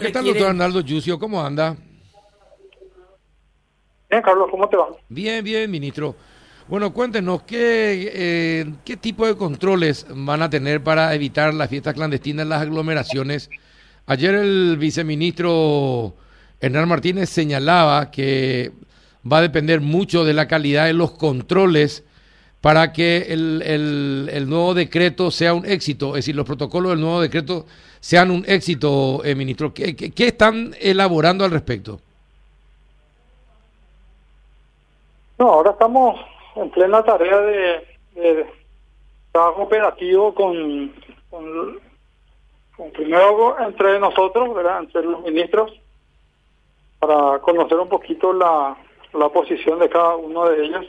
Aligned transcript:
¿Qué 0.00 0.12
tal, 0.12 0.26
doctor 0.26 0.50
Arnaldo 0.50 0.80
Yucio? 0.80 1.18
¿Cómo 1.18 1.44
anda? 1.44 1.76
Bien, 4.08 4.22
Carlos, 4.22 4.46
¿cómo 4.48 4.68
te 4.68 4.76
va? 4.76 4.90
Bien, 5.08 5.42
bien, 5.42 5.68
ministro. 5.68 6.14
Bueno, 6.68 6.92
cuéntenos, 6.92 7.42
¿qué, 7.42 8.12
eh, 8.14 8.74
¿qué 8.84 8.96
tipo 8.96 9.26
de 9.26 9.36
controles 9.36 10.06
van 10.08 10.42
a 10.42 10.48
tener 10.48 10.84
para 10.84 11.12
evitar 11.16 11.52
las 11.52 11.68
fiestas 11.68 11.94
clandestinas, 11.94 12.46
las 12.46 12.62
aglomeraciones? 12.62 13.50
Ayer 14.06 14.36
el 14.36 14.76
viceministro 14.78 16.14
Hernán 16.60 16.88
Martínez 16.88 17.28
señalaba 17.28 18.12
que 18.12 18.70
va 19.30 19.38
a 19.38 19.42
depender 19.42 19.80
mucho 19.80 20.24
de 20.24 20.32
la 20.32 20.46
calidad 20.46 20.86
de 20.86 20.92
los 20.92 21.10
controles 21.10 22.04
para 22.60 22.92
que 22.92 23.26
el, 23.30 24.28
el, 24.32 24.48
nuevo 24.48 24.74
decreto 24.74 25.32
sea 25.32 25.54
un 25.54 25.66
éxito, 25.66 26.10
es 26.10 26.24
decir, 26.24 26.36
los 26.36 26.46
protocolos 26.46 26.92
del 26.92 27.00
nuevo 27.00 27.20
decreto 27.20 27.66
sean 28.00 28.30
un 28.30 28.44
éxito, 28.46 29.24
eh, 29.24 29.34
ministro. 29.34 29.72
¿Qué, 29.72 29.94
¿Qué, 29.96 30.26
están 30.28 30.74
elaborando 30.80 31.44
al 31.44 31.50
respecto? 31.50 32.00
No, 35.38 35.50
ahora 35.50 35.70
estamos 35.70 36.20
en 36.56 36.70
plena 36.70 37.02
tarea 37.02 37.38
de, 37.40 38.46
trabajo 39.32 39.62
operativo 39.62 40.34
con, 40.34 40.92
con, 41.30 42.90
primero 42.92 43.56
entre 43.60 43.98
nosotros, 44.00 44.54
¿verdad? 44.54 44.80
entre 44.80 45.04
los 45.04 45.22
ministros, 45.22 45.72
para 46.98 47.38
conocer 47.40 47.78
un 47.78 47.88
poquito 47.88 48.32
la, 48.32 48.76
la 49.12 49.28
posición 49.28 49.78
de 49.78 49.88
cada 49.88 50.16
uno 50.16 50.48
de 50.48 50.64
ellos 50.64 50.86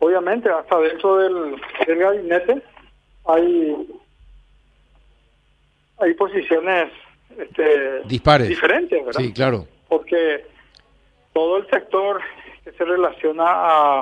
obviamente 0.00 0.50
hasta 0.50 0.78
dentro 0.78 1.16
del 1.18 1.60
gabinete 1.86 2.62
hay 3.26 3.86
hay 6.00 6.14
posiciones 6.14 6.92
este, 7.38 8.00
dispares. 8.04 8.48
diferentes 8.48 9.04
verdad 9.04 9.20
sí 9.20 9.32
claro. 9.32 9.66
Porque 9.88 10.44
todo 11.32 11.58
el 11.58 11.68
sector 11.68 12.20
que 12.64 12.72
se 12.72 12.84
relaciona 12.84 13.44
a, 13.46 13.98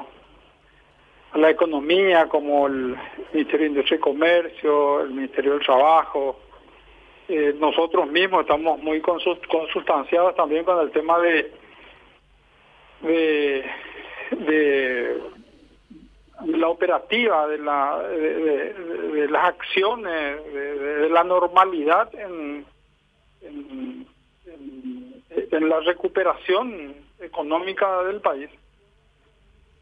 a 1.33 1.39
la 1.39 1.51
economía 1.51 2.29
como 2.29 2.67
el 2.67 2.97
Ministerio 3.33 3.61
de 3.61 3.67
Industria 3.67 3.97
y 3.97 4.01
Comercio 4.01 5.01
el 5.03 5.11
Ministerio 5.11 5.53
del 5.53 5.65
Trabajo 5.65 6.41
eh, 7.29 7.55
nosotros 7.59 8.11
mismos 8.11 8.43
estamos 8.43 8.83
muy 8.83 9.03
consustanciados 9.03 10.35
también 10.35 10.65
con 10.65 10.81
el 10.81 10.91
tema 10.91 11.19
de 11.19 11.53
de, 13.03 13.65
de 14.31 15.21
la 16.47 16.69
operativa 16.69 17.47
de, 17.49 17.59
la, 17.59 17.99
de, 17.99 19.29
las 19.29 19.49
acciones, 19.49 20.45
de, 20.53 21.09
la 21.11 21.25
normalidad 21.25 22.15
en, 22.15 22.65
en, 23.41 24.07
la 25.69 25.81
recuperación 25.81 26.95
económica 27.21 28.03
del 28.05 28.21
país. 28.21 28.49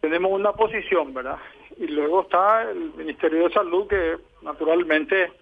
Tenemos 0.01 0.33
una 0.33 0.53
posición, 0.53 1.13
¿verdad? 1.13 1.39
Y 1.77 1.87
luego 1.89 2.23
está 2.23 2.63
el 2.71 2.95
Ministerio 2.95 3.45
de 3.45 3.55
Salud 3.55 3.87
que 3.87 4.17
naturalmente 4.43 5.33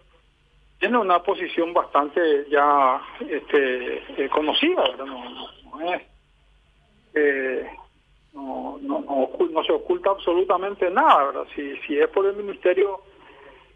tiene 0.80 0.98
una 0.98 1.22
posición 1.22 1.72
bastante 1.72 2.46
ya 2.50 3.00
este, 3.28 4.28
conocida, 4.30 4.82
¿verdad? 4.82 5.06
No, 5.06 5.92
es... 5.92 6.02
Eh, 7.14 7.66
no, 8.34 8.78
no, 8.82 9.00
no, 9.50 9.64
se 9.64 9.72
oculta 9.72 10.10
absolutamente 10.10 10.90
nada, 10.90 11.26
¿verdad? 11.26 11.46
Si, 11.54 11.76
si 11.86 11.98
es 11.98 12.08
por 12.08 12.26
el 12.26 12.36
Ministerio 12.36 13.00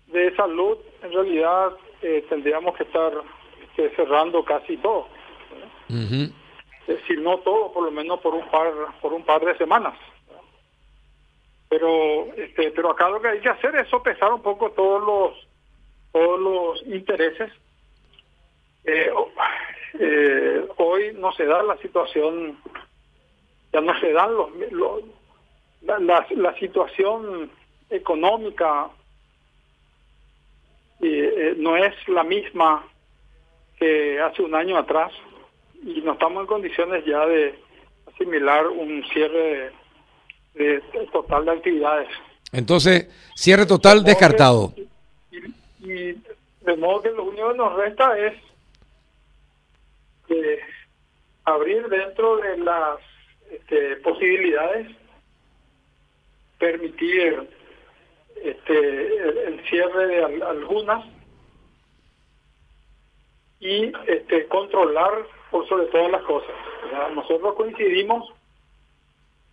de 0.09 0.35
Salud, 0.35 0.77
en 1.03 1.13
realidad 1.13 1.73
eh, 2.03 2.25
tendríamos 2.29 2.77
que 2.77 2.83
estar 2.83 3.13
este, 3.63 3.95
cerrando 3.95 4.45
casi 4.45 4.77
todo. 4.79 5.07
Es 5.89 7.01
decir, 7.01 7.21
no 7.21 7.39
todo, 7.39 7.73
por 7.73 7.85
lo 7.85 7.91
menos 7.91 8.21
por 8.21 8.35
un 8.35 8.49
par, 8.51 8.73
por 9.01 9.13
un 9.13 9.25
par 9.25 9.45
de 9.45 9.57
semanas. 9.57 9.95
Pero, 11.69 12.27
este, 12.35 12.71
pero 12.71 12.91
acá 12.91 13.09
lo 13.11 13.21
que 13.21 13.29
hay 13.29 13.41
que 13.41 13.49
hacer 13.51 13.77
es 13.77 13.89
sopesar 13.89 14.33
un 14.33 14.43
poco 14.43 14.71
todos 14.73 15.03
los, 15.05 15.49
todos 16.13 16.41
los 16.41 16.87
intereses. 16.87 17.53
Eh, 18.85 19.11
eh, 20.01 20.67
hoy 20.79 21.13
no 21.15 21.31
se 21.33 21.45
da 21.45 21.63
la 21.63 21.77
situación 21.79 22.59
ya 23.79 23.93
no 23.93 24.01
se 24.01 24.13
dan 24.13 24.35
los, 24.35 25.03
la, 25.83 26.27
la, 26.31 26.59
situación 26.59 27.51
económica 27.89 28.89
eh, 31.01 31.55
no 31.57 31.77
es 31.77 31.95
la 32.09 32.25
misma 32.25 32.85
que 33.79 34.21
hace 34.21 34.43
un 34.43 34.55
año 34.55 34.77
atrás 34.77 35.13
y 35.83 36.01
no 36.01 36.13
estamos 36.13 36.43
en 36.43 36.47
condiciones 36.47 37.05
ya 37.07 37.25
de 37.27 37.59
asimilar 38.13 38.67
un 38.67 39.05
cierre 39.13 39.71
de, 40.55 40.83
total 41.13 41.45
de 41.45 41.53
actividades. 41.53 42.09
Entonces, 42.53 43.09
cierre 43.37 43.67
total 43.67 44.03
descartado. 44.03 44.75
y, 45.81 46.15
de 46.61 46.77
modo 46.77 47.03
que 47.03 47.11
lo 47.11 47.25
único 47.25 47.51
que 47.51 47.57
nos 47.57 47.75
resta 47.77 48.19
es 48.19 48.35
eh, 50.29 50.59
abrir 51.45 51.89
dentro 51.89 52.39
de 52.39 52.59
las 52.59 52.99
este, 53.51 53.97
posibilidades, 53.97 54.89
permitir 56.59 57.49
este, 58.37 59.49
el, 59.49 59.65
cierre 59.69 60.07
de 60.07 60.25
algunas 60.45 61.05
y 63.61 63.93
este, 64.07 64.47
controlar 64.49 65.27
por 65.51 65.69
sobre 65.69 65.87
todas 65.87 66.11
las 66.11 66.23
cosas. 66.23 66.55
Nosotros 67.15 67.55
coincidimos, 67.55 68.33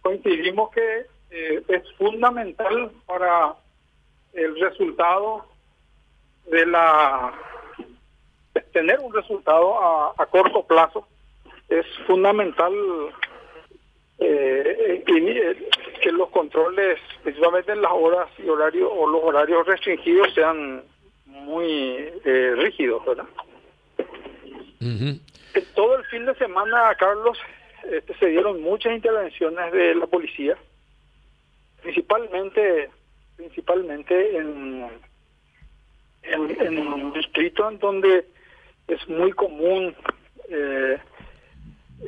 coincidimos 0.01 0.69
que 0.71 1.05
eh, 1.31 1.63
es 1.67 1.93
fundamental 1.97 2.91
para 3.05 3.55
el 4.33 4.59
resultado 4.59 5.45
de 6.47 6.65
la 6.65 7.33
tener 8.71 8.99
un 8.99 9.13
resultado 9.13 10.13
a 10.17 10.25
corto 10.27 10.63
plazo 10.65 11.07
es 11.69 11.85
fundamental 12.05 12.73
eh, 14.65 15.03
eh, 15.05 15.69
que 16.01 16.11
los 16.11 16.29
controles, 16.29 16.99
principalmente 17.23 17.71
en 17.71 17.81
las 17.81 17.91
horas 17.91 18.27
y 18.39 18.49
horarios 18.49 18.89
o 18.91 19.07
los 19.07 19.23
horarios 19.23 19.65
restringidos, 19.67 20.33
sean 20.33 20.83
muy 21.25 22.09
eh, 22.25 22.53
rígidos, 22.55 23.05
¿verdad? 23.05 23.25
Todo 25.75 25.97
el 25.97 26.05
fin 26.05 26.25
de 26.25 26.35
semana, 26.35 26.95
Carlos, 26.95 27.37
este, 27.83 28.15
se 28.17 28.27
dieron 28.27 28.61
muchas 28.61 28.93
intervenciones 28.93 29.71
de 29.71 29.95
la 29.95 30.07
policía, 30.07 30.57
principalmente, 31.81 32.89
principalmente 33.35 34.37
en, 34.37 34.89
en, 36.23 36.61
en 36.61 36.77
un 36.79 37.13
distrito 37.13 37.69
en 37.69 37.79
donde 37.79 38.25
es 38.87 39.07
muy 39.07 39.31
común 39.31 39.95
eh, 40.49 40.97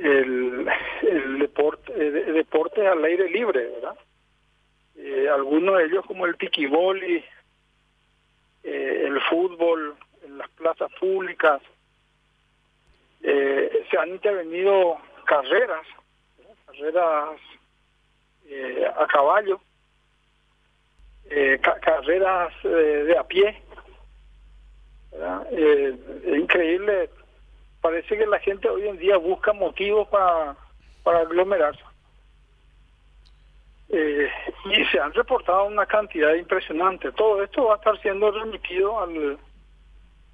el, 0.02 1.40
deporte, 1.40 1.94
el 1.94 2.34
deporte 2.34 2.88
al 2.88 3.04
aire 3.04 3.30
libre, 3.30 3.68
¿verdad? 3.68 3.98
Eh, 4.96 5.30
algunos 5.30 5.78
de 5.78 5.86
ellos 5.86 6.06
como 6.06 6.26
el 6.26 6.38
tiquiboli, 6.38 7.24
eh, 8.64 9.04
el 9.08 9.22
fútbol, 9.22 9.96
en 10.26 10.38
las 10.38 10.50
plazas 10.50 10.92
públicas, 11.00 11.62
eh, 13.22 13.86
se 13.90 13.98
han 13.98 14.10
intervenido 14.10 14.98
carreras, 15.26 15.86
carreras 16.66 17.40
eh, 18.48 18.86
a 18.98 19.08
caballo, 19.08 19.62
carreras 21.82 22.54
de 22.64 23.18
a 23.18 23.24
pie. 23.24 23.62
es 25.52 26.38
increíble 26.38 27.10
parece 27.88 28.18
que 28.18 28.26
la 28.26 28.40
gente 28.40 28.70
hoy 28.70 28.86
en 28.86 28.98
día 28.98 29.16
busca 29.16 29.54
motivos 29.54 30.10
para, 30.10 30.58
para 31.04 31.20
aglomerarse. 31.20 31.82
Eh, 33.90 34.30
y 34.66 34.86
se 34.92 35.00
han 35.00 35.14
reportado 35.14 35.64
una 35.66 35.86
cantidad 35.86 36.34
impresionante. 36.34 37.14
Todo 37.14 37.42
esto 37.42 37.64
va 37.68 37.76
a 37.76 37.78
estar 37.78 37.98
siendo 38.02 38.30
remitido 38.30 39.00
al, 39.00 39.40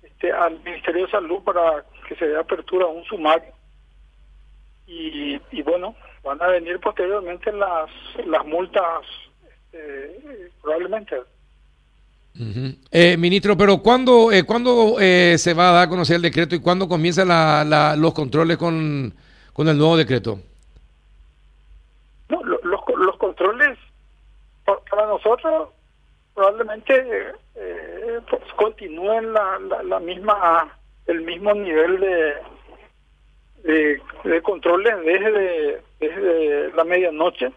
este, 0.01 0.31
al 0.31 0.59
Ministerio 0.63 1.05
de 1.05 1.11
Salud 1.11 1.43
para 1.43 1.85
que 2.07 2.15
se 2.15 2.27
dé 2.27 2.39
apertura 2.39 2.85
a 2.85 2.89
un 2.89 3.05
sumario. 3.05 3.53
Y, 4.87 5.39
y 5.51 5.61
bueno, 5.61 5.95
van 6.23 6.41
a 6.41 6.47
venir 6.47 6.79
posteriormente 6.79 7.51
las, 7.51 7.91
las 8.25 8.43
multas, 8.45 9.05
este, 9.47 10.49
probablemente. 10.59 11.21
Eh, 12.35 13.15
ministro, 13.17 13.55
pero 13.55 13.77
¿cuándo, 13.77 14.31
eh, 14.31 14.43
¿cuándo 14.43 14.95
eh, 14.99 15.35
se 15.37 15.53
va 15.53 15.69
a 15.69 15.73
dar 15.73 15.83
a 15.83 15.89
conocer 15.89 16.15
el 16.15 16.23
decreto 16.23 16.55
y 16.55 16.61
cuándo 16.61 16.87
comienzan 16.87 17.27
la, 17.27 17.95
los 17.95 18.13
controles 18.13 18.57
con, 18.57 19.13
con 19.53 19.67
el 19.67 19.77
nuevo 19.77 19.95
decreto? 19.95 20.39
Los 22.29 23.17
controles 23.17 23.77
para 24.65 25.07
nosotros 25.07 25.69
probablemente 26.33 27.33
eh, 27.55 28.19
pues, 28.29 28.41
continúen 28.55 29.33
la, 29.33 29.59
la, 29.83 29.99
misma 29.99 30.75
el 31.05 31.21
mismo 31.21 31.53
nivel 31.53 31.99
de, 33.63 34.01
de 34.23 34.41
controles 34.41 34.95
desde, 35.05 35.81
desde 35.99 36.71
la 36.73 36.83
medianoche 36.83 37.51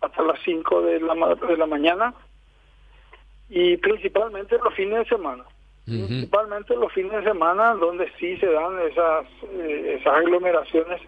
hasta 0.00 0.22
las 0.22 0.40
5 0.44 0.82
de 0.82 1.00
la, 1.00 1.14
de 1.34 1.56
la 1.56 1.66
mañana 1.66 2.14
y 3.48 3.76
principalmente 3.76 4.58
los 4.62 4.74
fines 4.74 5.00
de 5.00 5.04
semana. 5.06 5.44
Principalmente 5.84 6.74
los 6.74 6.92
fines 6.92 7.12
de 7.12 7.22
semana 7.22 7.74
donde 7.74 8.10
sí 8.18 8.36
se 8.38 8.50
dan 8.50 8.76
esas, 8.90 9.24
eh, 9.52 9.98
esas 10.00 10.14
aglomeraciones 10.14 11.00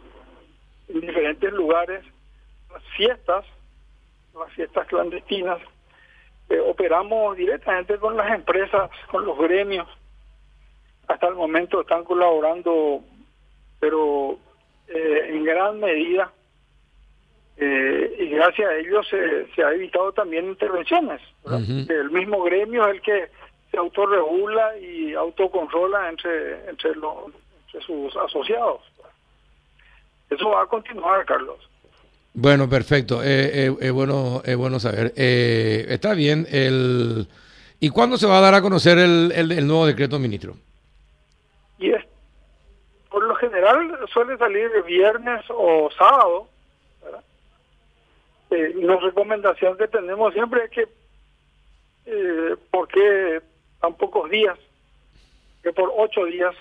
en 0.88 1.00
diferentes 1.00 1.52
lugares, 1.52 2.04
las 2.72 2.82
fiestas, 2.96 3.44
las 4.38 4.52
fiestas 4.52 4.86
clandestinas. 4.86 5.58
Eh, 6.48 6.60
operamos 6.60 7.36
directamente 7.36 7.98
con 7.98 8.16
las 8.16 8.32
empresas, 8.32 8.88
con 9.10 9.26
los 9.26 9.36
gremios. 9.36 9.88
Hasta 11.08 11.26
el 11.26 11.34
momento 11.34 11.80
están 11.80 12.04
colaborando, 12.04 13.02
pero 13.80 14.38
eh, 14.86 15.26
en 15.30 15.42
gran 15.42 15.80
medida 15.80 16.32
eh, 17.60 18.14
y 18.20 18.26
gracias 18.28 18.68
a 18.68 18.76
ellos 18.76 19.06
se, 19.08 19.62
ha 19.64 19.72
evitado 19.72 20.12
también 20.12 20.46
intervenciones. 20.46 21.20
El 21.44 22.10
mismo 22.10 22.44
gremio 22.44 22.86
es 22.86 22.94
el 22.94 23.02
que 23.02 23.28
se 23.70 23.76
autorregula 23.76 24.78
y 24.78 25.14
autocontrola 25.14 26.08
entre, 26.08 26.68
entre, 26.68 26.90
entre 26.90 27.80
sus 27.84 28.16
asociados. 28.16 28.80
Eso 30.30 30.50
va 30.50 30.62
a 30.62 30.66
continuar, 30.66 31.24
Carlos. 31.26 31.58
Bueno, 32.32 32.68
perfecto. 32.68 33.24
Eh, 33.24 33.66
eh, 33.66 33.76
es 33.80 33.92
bueno, 33.92 34.40
es 34.44 34.56
bueno 34.56 34.78
saber. 34.78 35.12
está 35.16 36.14
bien. 36.14 36.46
El... 36.50 37.26
¿Y 37.80 37.90
cuándo 37.90 38.16
se 38.18 38.26
va 38.26 38.38
a 38.38 38.42
dar 38.42 38.54
a 38.54 38.62
conocer 38.62 38.98
el, 38.98 39.32
el, 39.32 39.66
nuevo 39.66 39.86
decreto, 39.86 40.18
ministro? 40.18 40.54
Y 41.78 41.90
es, 41.90 42.04
por 43.10 43.24
lo 43.24 43.34
general 43.36 43.98
suele 44.12 44.36
salir 44.36 44.70
el 44.76 44.82
viernes 44.82 45.44
o 45.48 45.88
sábado 45.96 46.48
eh, 48.50 48.72
la 48.76 48.96
recomendación 48.96 49.76
que 49.76 49.88
tenemos 49.88 50.32
siempre 50.32 50.64
es 50.64 50.70
que, 50.70 50.88
eh, 52.06 52.56
porque 52.70 53.40
tan 53.80 53.94
pocos 53.94 54.30
días, 54.30 54.58
que 55.62 55.72
por 55.72 55.92
ocho 55.96 56.24
días, 56.24 56.54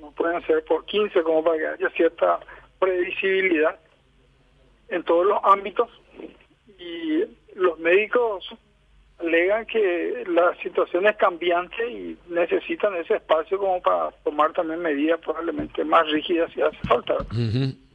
no 0.00 0.10
pueden 0.12 0.44
ser 0.46 0.64
por 0.64 0.84
quince 0.84 1.22
como 1.22 1.42
para 1.42 1.58
que 1.58 1.66
haya 1.66 1.90
cierta 1.90 2.40
previsibilidad 2.78 3.78
en 4.88 5.02
todos 5.02 5.26
los 5.26 5.38
ámbitos 5.42 5.88
y 6.78 7.24
los 7.54 7.78
médicos 7.78 8.48
alegan 9.18 9.64
que 9.66 10.24
la 10.26 10.54
situación 10.62 11.06
es 11.06 11.16
cambiante 11.16 11.90
y 11.90 12.18
necesitan 12.28 12.94
ese 12.96 13.14
espacio 13.16 13.58
como 13.58 13.80
para 13.80 14.10
tomar 14.22 14.52
también 14.52 14.80
medidas 14.80 15.20
probablemente 15.20 15.84
más 15.84 16.06
rígidas 16.10 16.52
si 16.52 16.60
hace 16.60 16.76
falta. 16.86 17.16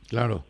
claro. 0.09 0.43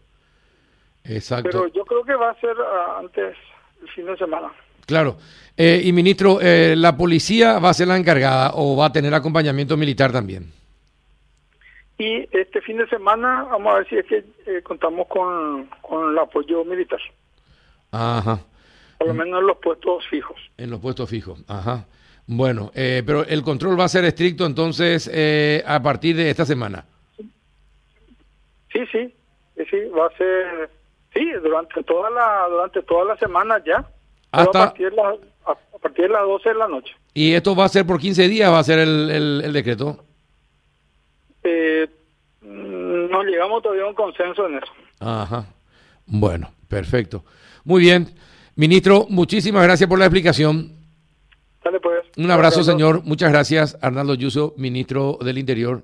Exacto. 1.03 1.49
Pero 1.51 1.67
yo 1.67 1.85
creo 1.85 2.03
que 2.03 2.15
va 2.15 2.31
a 2.31 2.39
ser 2.39 2.55
ah, 2.59 2.97
antes 2.99 3.35
el 3.81 3.89
fin 3.89 4.05
de 4.05 4.17
semana. 4.17 4.51
Claro. 4.89 5.17
Eh, 5.55 5.81
y 5.83 5.93
ministro, 5.93 6.39
eh, 6.41 6.73
¿la 6.75 6.97
policía 6.97 7.59
va 7.59 7.69
a 7.69 7.73
ser 7.73 7.87
la 7.89 7.97
encargada 7.97 8.53
o 8.55 8.75
va 8.75 8.87
a 8.87 8.91
tener 8.91 9.13
acompañamiento 9.13 9.77
militar 9.77 10.11
también? 10.11 10.51
Y 11.97 12.27
este 12.31 12.61
fin 12.61 12.77
de 12.77 12.87
semana 12.87 13.43
vamos 13.43 13.73
a 13.73 13.77
ver 13.77 13.89
si 13.89 13.97
es 13.97 14.05
que 14.05 14.23
eh, 14.47 14.61
contamos 14.63 15.05
con, 15.07 15.65
con 15.81 16.11
el 16.11 16.17
apoyo 16.17 16.63
militar. 16.65 16.99
Ajá. 17.91 18.39
Por 18.97 19.09
lo 19.09 19.13
menos 19.13 19.41
en 19.41 19.47
los 19.47 19.57
puestos 19.57 20.07
fijos. 20.07 20.37
En 20.57 20.71
los 20.71 20.79
puestos 20.79 21.09
fijos, 21.09 21.43
ajá. 21.47 21.85
Bueno, 22.25 22.71
pero 22.73 23.25
el 23.25 23.41
control 23.43 23.79
va 23.79 23.85
a 23.85 23.89
ser 23.89 24.05
estricto 24.05 24.45
entonces 24.45 25.09
a 25.65 25.81
partir 25.81 26.15
de 26.15 26.29
esta 26.29 26.45
semana. 26.45 26.85
Sí, 28.71 28.85
sí, 28.91 29.13
sí, 29.69 29.77
va 29.97 30.07
a 30.07 30.17
ser 30.17 30.69
Sí, 31.19 31.29
durante 31.43 31.83
toda 31.83 32.09
la 32.09 32.47
durante 32.49 32.81
toda 32.83 33.03
la 33.03 33.17
semana 33.17 33.61
ya. 33.65 33.85
Hasta... 34.31 34.63
A 34.63 34.65
partir, 34.67 34.89
de 34.89 34.95
las, 34.95 35.15
a, 35.45 35.77
partir 35.81 36.05
de 36.05 36.13
las 36.13 36.21
12 36.21 36.49
de 36.49 36.55
la 36.55 36.67
noche. 36.69 36.95
¿Y 37.13 37.33
esto 37.33 37.55
va 37.55 37.65
a 37.65 37.69
ser 37.69 37.85
por 37.85 37.99
15 37.99 38.29
días? 38.29 38.49
¿Va 38.49 38.59
a 38.59 38.63
ser 38.63 38.79
el, 38.79 39.41
el, 39.43 39.51
decreto? 39.51 40.05
Eh, 41.43 41.89
no 42.41 43.23
llegamos 43.23 43.61
todavía 43.61 43.83
a 43.83 43.87
un 43.87 43.95
consenso 43.95 44.47
en 44.47 44.59
eso. 44.59 44.71
Ajá. 45.01 45.45
Bueno, 46.05 46.51
perfecto. 46.69 47.25
Muy 47.65 47.81
bien. 47.81 48.07
Ministro, 48.55 49.05
muchísimas 49.09 49.63
gracias 49.63 49.89
por 49.89 49.99
la 49.99 50.05
explicación. 50.05 50.71
Dale 51.65 51.81
pues. 51.81 52.05
Un 52.15 52.31
abrazo, 52.31 52.63
señor. 52.63 53.03
Muchas 53.03 53.29
gracias, 53.31 53.77
Arnaldo 53.81 54.13
Yuso, 54.13 54.53
ministro 54.55 55.17
del 55.21 55.37
Interior. 55.37 55.83